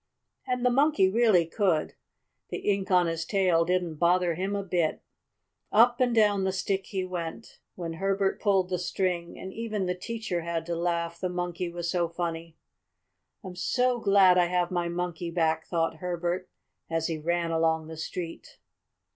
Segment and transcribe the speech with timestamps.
[0.47, 1.93] And the Monkey really could.
[2.49, 5.03] The ink on his tail didn't bother him a bit.
[5.71, 9.93] Up and down the stick he went, when Herbert pulled the string, and even the
[9.93, 12.57] teacher had to laugh, the Monkey was so funny.
[13.43, 16.49] "I'm so glad I have my Monkey back!" thought Herbert
[16.89, 18.57] as he ran along the street.